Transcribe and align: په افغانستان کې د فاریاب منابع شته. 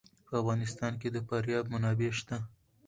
په 0.27 0.33
افغانستان 0.41 0.93
کې 1.01 1.07
د 1.11 1.17
فاریاب 1.27 1.65
منابع 1.73 2.11
شته. 2.19 2.37